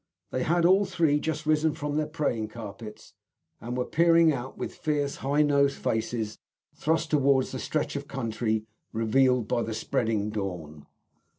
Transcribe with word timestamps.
They 0.31 0.41
had 0.41 0.65
all 0.65 0.83
three 0.85 1.19
just 1.19 1.45
risen 1.45 1.75
from 1.75 1.95
their 1.95 2.07
praying 2.07 2.47
carpets, 2.47 3.13
and 3.59 3.77
were 3.77 3.85
peering 3.85 4.33
out, 4.33 4.57
with 4.57 4.73
fierce, 4.73 5.17
high 5.17 5.43
nosed 5.43 5.77
faces 5.77 6.39
thrust 6.73 7.11
forwards, 7.11 7.49
at 7.49 7.51
the 7.51 7.59
stretch 7.59 7.95
of 7.95 8.07
country 8.07 8.65
revealed 8.93 9.47
by 9.47 9.61
the 9.61 9.75
spreading 9.75 10.31
dawn. 10.31 10.87